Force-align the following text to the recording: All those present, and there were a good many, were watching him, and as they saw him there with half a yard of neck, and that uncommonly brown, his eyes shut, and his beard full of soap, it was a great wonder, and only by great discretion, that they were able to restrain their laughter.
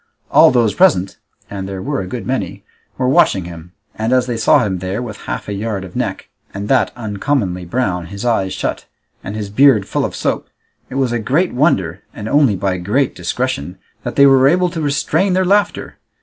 All 0.31 0.49
those 0.49 0.73
present, 0.73 1.19
and 1.47 1.69
there 1.69 1.79
were 1.79 2.01
a 2.01 2.07
good 2.07 2.25
many, 2.25 2.63
were 2.97 3.07
watching 3.07 3.45
him, 3.45 3.71
and 3.93 4.11
as 4.11 4.25
they 4.25 4.35
saw 4.35 4.65
him 4.65 4.79
there 4.79 4.99
with 4.99 5.17
half 5.29 5.47
a 5.47 5.53
yard 5.53 5.83
of 5.83 5.95
neck, 5.95 6.27
and 6.55 6.67
that 6.69 6.91
uncommonly 6.95 7.65
brown, 7.65 8.07
his 8.07 8.25
eyes 8.25 8.51
shut, 8.51 8.87
and 9.23 9.35
his 9.35 9.51
beard 9.51 9.87
full 9.87 10.03
of 10.03 10.15
soap, 10.15 10.49
it 10.89 10.95
was 10.95 11.11
a 11.11 11.19
great 11.19 11.53
wonder, 11.53 12.01
and 12.15 12.27
only 12.27 12.55
by 12.55 12.79
great 12.79 13.13
discretion, 13.13 13.77
that 14.01 14.15
they 14.15 14.25
were 14.25 14.47
able 14.47 14.71
to 14.71 14.81
restrain 14.81 15.33
their 15.33 15.45
laughter. 15.45 15.99